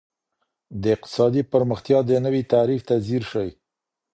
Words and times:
د 0.81 0.83
اقتصادي 0.95 1.41
پرمختیا 1.51 1.99
دې 2.09 2.17
نوي 2.25 2.43
تعریف 2.53 2.81
ته 2.89 2.95
ځیر 3.07 3.23
شئ. 3.31 3.49